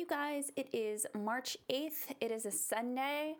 [0.00, 0.50] you guys.
[0.56, 2.14] It is March 8th.
[2.22, 3.34] It is a Sunday.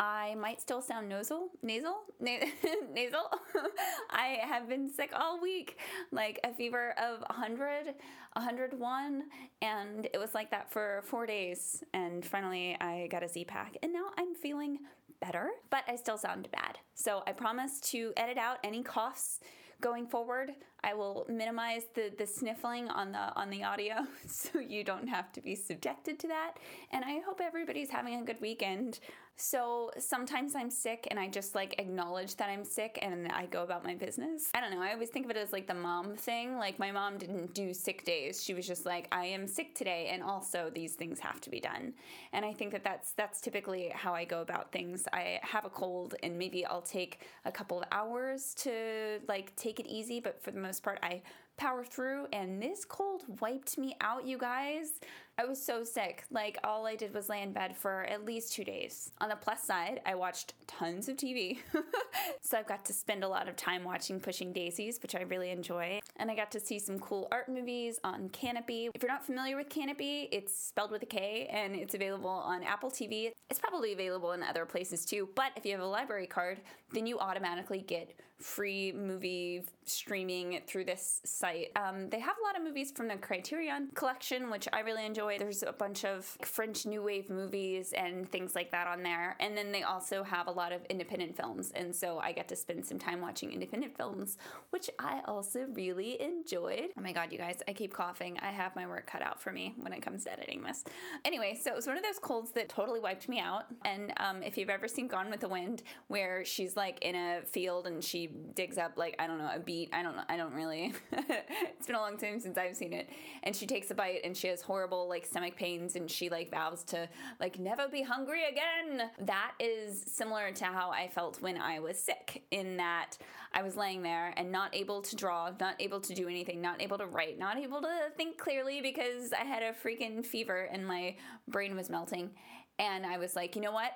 [0.00, 3.30] I might still sound nasal, nasal, nasal.
[4.10, 5.78] I have been sick all week,
[6.10, 7.94] like a fever of 100,
[8.32, 9.22] 101,
[9.62, 11.84] and it was like that for four days.
[11.94, 14.78] And finally, I got a Z pack, and now I'm feeling
[15.20, 16.78] better, but I still sound bad.
[16.94, 19.38] So I promise to edit out any coughs
[19.80, 20.50] going forward.
[20.82, 23.94] I will minimize the the sniffling on the on the audio
[24.26, 26.54] so you don't have to be subjected to that.
[26.92, 29.00] And I hope everybody's having a good weekend.
[29.36, 33.62] So sometimes I'm sick and I just like acknowledge that I'm sick and I go
[33.62, 34.50] about my business.
[34.52, 34.82] I don't know.
[34.82, 36.58] I always think of it as like the mom thing.
[36.58, 38.44] Like my mom didn't do sick days.
[38.44, 41.58] She was just like I am sick today and also these things have to be
[41.58, 41.94] done.
[42.34, 45.04] And I think that that's that's typically how I go about things.
[45.10, 49.80] I have a cold and maybe I'll take a couple of hours to like take
[49.80, 51.22] it easy, but for the most part I
[51.56, 55.00] power through and this cold wiped me out, you guys.
[55.40, 56.24] I was so sick.
[56.30, 59.10] Like all I did was lay in bed for at least 2 days.
[59.22, 61.60] On the plus side, I watched tons of TV.
[62.42, 65.48] so I've got to spend a lot of time watching Pushing Daisies, which I really
[65.48, 66.00] enjoy.
[66.16, 68.90] And I got to see some cool art movies on Kanopy.
[68.94, 72.62] If you're not familiar with Kanopy, it's spelled with a K and it's available on
[72.62, 73.32] Apple TV.
[73.48, 76.60] It's probably available in other places too, but if you have a library card,
[76.92, 81.70] then you automatically get free movie streaming through this site.
[81.76, 85.29] Um, they have a lot of movies from the Criterion collection, which I really enjoy.
[85.38, 89.36] There's a bunch of French New Wave movies and things like that on there.
[89.40, 91.72] And then they also have a lot of independent films.
[91.74, 94.38] And so I get to spend some time watching independent films,
[94.70, 96.90] which I also really enjoyed.
[96.96, 98.38] Oh my God, you guys, I keep coughing.
[98.40, 100.84] I have my work cut out for me when it comes to editing this.
[101.24, 103.64] Anyway, so it was one of those colds that totally wiped me out.
[103.84, 107.42] And um, if you've ever seen Gone with the Wind, where she's like in a
[107.44, 109.90] field and she digs up, like, I don't know, a beet.
[109.92, 110.24] I don't know.
[110.28, 110.92] I don't really.
[111.12, 113.08] it's been a long time since I've seen it.
[113.42, 116.50] And she takes a bite and she has horrible, like, stomach pains and she, like,
[116.50, 119.10] vows to, like, never be hungry again.
[119.20, 123.16] That is similar to how I felt when I was sick, in that
[123.52, 126.80] I was laying there and not able to draw, not able to do anything, not
[126.80, 130.86] able to write, not able to think clearly because I had a freaking fever and
[130.86, 131.16] my
[131.48, 132.30] brain was melting.
[132.78, 133.92] And I was like, you know what?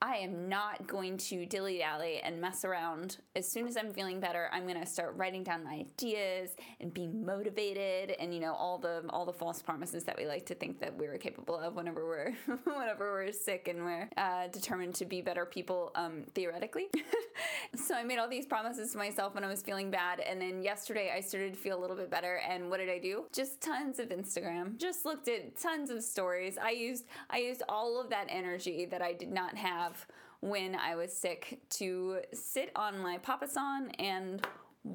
[0.00, 3.16] I am not going to dilly dally and mess around.
[3.34, 6.50] As soon as I'm feeling better, I'm going to start writing down my ideas
[6.80, 10.46] and be motivated, and you know all the all the false promises that we like
[10.46, 12.32] to think that we're capable of whenever we're
[12.64, 16.86] whenever we're sick and we're uh, determined to be better people um, theoretically.
[17.74, 20.62] so I made all these promises to myself when I was feeling bad, and then
[20.62, 22.40] yesterday I started to feel a little bit better.
[22.48, 23.24] And what did I do?
[23.32, 24.78] Just tons of Instagram.
[24.78, 26.56] Just looked at tons of stories.
[26.56, 30.06] I used I used all of that energy that I did not have have
[30.40, 34.46] when I was sick to sit on my papasan and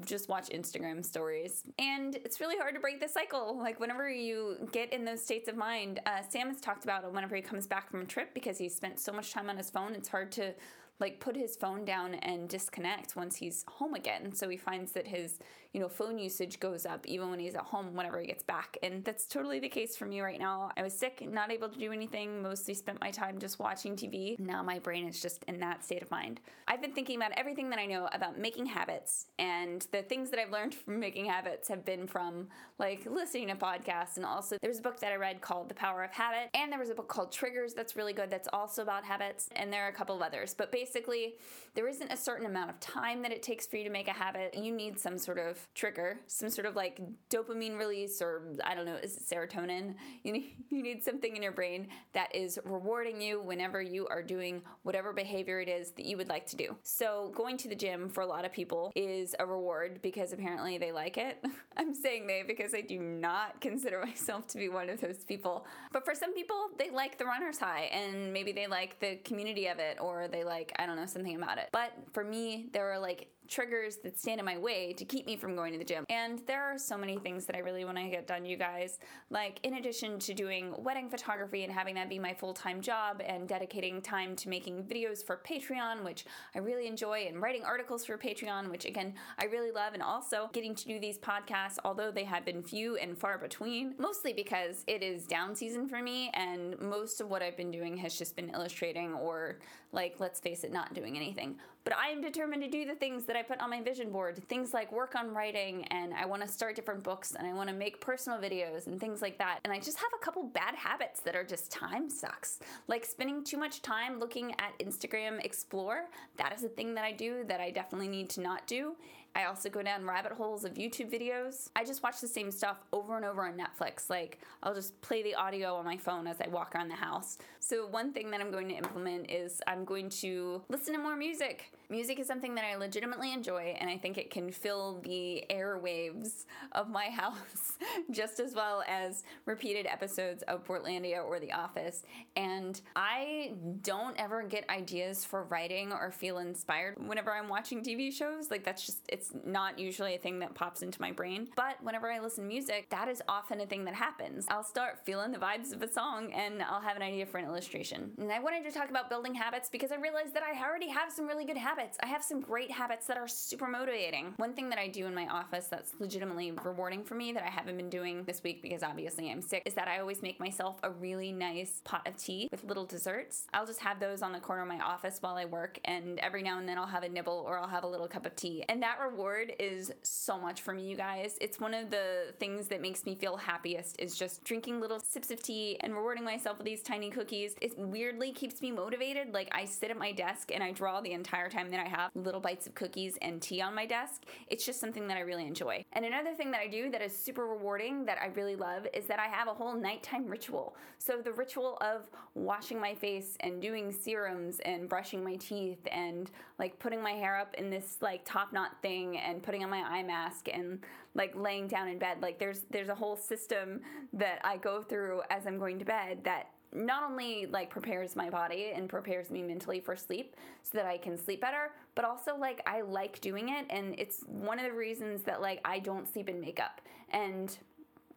[0.06, 1.64] just watch Instagram stories.
[1.78, 3.58] And it's really hard to break the cycle.
[3.58, 7.12] Like, whenever you get in those states of mind, uh, Sam has talked about it
[7.12, 9.70] whenever he comes back from a trip because he spent so much time on his
[9.70, 10.54] phone, it's hard to
[11.00, 14.34] like put his phone down and disconnect once he's home again.
[14.34, 15.40] So he finds that his,
[15.74, 18.78] you know, phone usage goes up even when he's at home whenever he gets back.
[18.84, 20.72] And that's totally the case for me right now.
[20.78, 24.40] I was sick, not able to do anything, mostly spent my time just watching TV.
[24.40, 26.42] Now my brain is just in that state of mind.
[26.68, 30.40] I've been thinking about everything that I know about making habits and the things that
[30.40, 34.80] I've learned from making habits have been from like listening to podcasts and also there's
[34.80, 37.08] a book that I read called The Power of Habit and there was a book
[37.08, 40.22] called Triggers that's really good that's also about habits and there are a couple of
[40.22, 40.54] others.
[40.54, 41.35] But basically basically,
[41.75, 44.13] there isn't a certain amount of time that it takes for you to make a
[44.13, 44.55] habit.
[44.55, 46.99] You need some sort of trigger, some sort of like
[47.29, 49.95] dopamine release, or I don't know, is it serotonin?
[50.23, 54.23] You need, you need something in your brain that is rewarding you whenever you are
[54.23, 56.77] doing whatever behavior it is that you would like to do.
[56.83, 60.77] So, going to the gym for a lot of people is a reward because apparently
[60.77, 61.44] they like it.
[61.77, 65.65] I'm saying they because I do not consider myself to be one of those people.
[65.91, 69.67] But for some people, they like the runner's high and maybe they like the community
[69.67, 71.69] of it or they like, I don't know, something about it.
[71.72, 75.36] But for me, there are like triggers that stand in my way to keep me
[75.36, 76.06] from going to the gym.
[76.09, 79.00] And there are so many things that I really want to get done, you guys.
[79.30, 83.22] Like, in addition to doing wedding photography and having that be my full time job
[83.25, 86.25] and dedicating time to making videos for Patreon, which
[86.56, 90.50] I really enjoy, and writing articles for Patreon, which again, I really love, and also
[90.54, 94.84] getting to do these podcasts, although they have been few and far between, mostly because
[94.88, 98.36] it is down season for me, and most of what I've been doing has just
[98.36, 99.60] been illustrating or,
[99.92, 101.56] like, let's face it, not doing anything.
[101.83, 104.41] But I am determined to do the things that I put on my vision board,
[104.47, 107.69] things like work on writing and I want to start different books and I want
[107.69, 109.59] to make personal videos and things like that.
[109.63, 112.59] And I just have a couple bad habits that are just time sucks.
[112.88, 116.06] Like spending too much time looking at Instagram Explore.
[116.38, 118.95] That is a thing that I do that I definitely need to not do.
[119.35, 121.69] I also go down rabbit holes of YouTube videos.
[121.75, 124.09] I just watch the same stuff over and over on Netflix.
[124.09, 127.39] Like, I'll just play the audio on my phone as I walk around the house.
[127.59, 131.15] So, one thing that I'm going to implement is I'm going to listen to more
[131.15, 131.71] music.
[131.94, 136.45] Music is something that I legitimately enjoy, and I think it can fill the airwaves
[136.72, 137.78] of my house
[138.10, 142.01] just as well as repeated episodes of Portlandia or The Office.
[142.36, 143.54] And I
[143.84, 148.50] don't ever get ideas for writing or feel inspired whenever I'm watching TV shows.
[148.50, 151.50] Like, that's just, it's not usually a thing that pops into my brain.
[151.56, 154.48] But whenever I listen to music, that is often a thing that happens.
[154.50, 157.46] I'll start feeling the vibes of a song and I'll have an idea for an
[157.46, 158.13] illustration.
[158.18, 161.12] And I wanted to talk about building habits because I realized that I already have
[161.12, 161.82] some really good habits.
[162.01, 164.33] I have some great habits that are super motivating.
[164.38, 167.50] One thing that I do in my office that's legitimately rewarding for me that I
[167.50, 170.80] haven't been doing this week because obviously I'm sick is that I always make myself
[170.83, 173.47] a really nice pot of tea with little desserts.
[173.53, 176.41] I'll just have those on the corner of my office while I work, and every
[176.41, 178.63] now and then I'll have a nibble or I'll have a little cup of tea.
[178.69, 181.38] And that reward is so much for me, you guys.
[181.41, 185.31] It's one of the things that makes me feel happiest is just drinking little sips
[185.31, 187.56] of tea and rewarding myself with these tiny cookies.
[187.62, 189.33] It weirdly keeps me motivated.
[189.33, 192.12] Like I sit at my desk and I draw the entire time that I have
[192.16, 194.24] little bites of cookies and tea on my desk.
[194.48, 195.84] It's just something that I really enjoy.
[195.94, 199.06] And another thing that I do that is super rewarding that I really love is
[199.08, 200.75] that I have a whole nighttime ritual.
[200.98, 206.31] So the ritual of washing my face and doing serums and brushing my teeth and
[206.60, 209.81] like putting my hair up in this like top knot thing and putting on my
[209.81, 210.80] eye mask and
[211.16, 212.18] like laying down in bed.
[212.22, 213.81] Like there's there's a whole system
[214.14, 218.30] that I go through as I'm going to bed that not only like prepares my
[218.30, 222.36] body and prepares me mentally for sleep so that I can sleep better, but also
[222.36, 226.12] like I like doing it and it's one of the reasons that like I don't
[226.12, 226.81] sleep in makeup.
[227.12, 227.56] And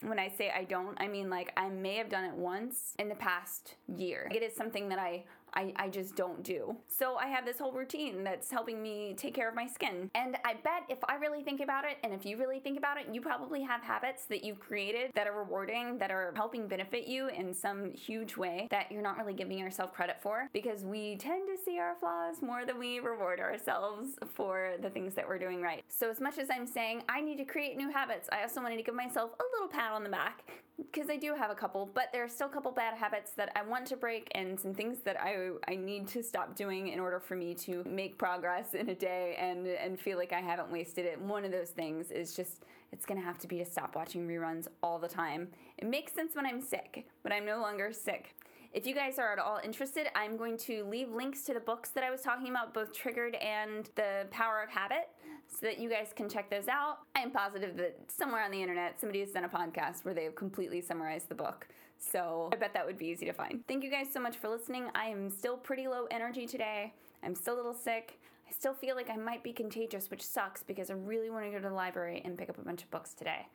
[0.03, 3.09] when I say I don't, I mean like I may have done it once in
[3.09, 4.31] the past year.
[4.35, 5.25] It is something that I
[5.57, 6.77] I, I just don't do.
[6.87, 10.11] So I have this whole routine that's helping me take care of my skin.
[10.15, 12.99] And I bet if I really think about it, and if you really think about
[12.99, 17.07] it, you probably have habits that you've created that are rewarding, that are helping benefit
[17.07, 21.17] you in some huge way that you're not really giving yourself credit for because we
[21.17, 25.39] tend to see our flaws more than we reward ourselves for the things that we're
[25.39, 25.85] doing right.
[25.89, 28.77] So, as much as I'm saying I need to create new habits, I also wanted
[28.77, 30.43] to give myself a little pat on the back
[30.77, 33.51] because I do have a couple, but there are still a couple bad habits that
[33.57, 37.01] I want to break and some things that I I need to stop doing in
[37.01, 40.71] order for me to make progress in a day and and feel like I haven't
[40.71, 41.21] wasted it.
[41.21, 44.69] One of those things is just it's to have to be to stop watching reruns
[44.83, 45.49] all the time.
[45.79, 48.35] It makes sense when I'm sick, but I'm no longer sick.
[48.73, 51.91] If you guys are at all interested, I'm going to leave links to the books
[51.91, 55.09] that I was talking about, both Triggered and The Power of Habit
[55.49, 56.99] so that you guys can check those out.
[57.15, 60.25] I am positive that somewhere on the internet somebody has done a podcast where they
[60.25, 61.69] have completely summarized the book.
[61.99, 63.65] So I bet that would be easy to find.
[63.67, 64.89] Thank you guys so much for listening.
[64.95, 66.93] I am still pretty low energy today.
[67.23, 68.21] I'm still a little sick.
[68.49, 71.51] I still feel like I might be contagious, which sucks because I really want to
[71.51, 73.47] go to the library and pick up a bunch of books today.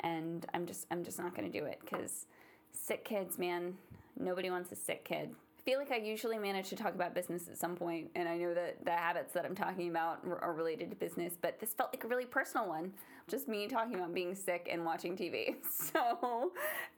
[0.00, 2.26] And I'm just I'm just not going to do it cuz
[2.72, 3.76] sick kids, man.
[4.18, 5.34] Nobody wants a sick kid
[5.68, 8.54] feel like I usually manage to talk about business at some point, and I know
[8.54, 12.04] that the habits that I'm talking about are related to business, but this felt like
[12.04, 12.90] a really personal one.
[13.28, 15.56] Just me talking about being sick and watching TV.
[15.92, 16.52] So,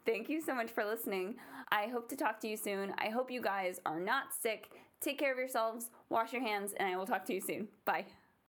[0.07, 1.35] thank you so much for listening.
[1.73, 2.95] I hope to talk to you soon.
[2.99, 4.71] I hope you guys are not sick.
[5.01, 7.67] Take care of yourselves, wash your hands, and I will talk to you soon.
[7.85, 8.05] Bye.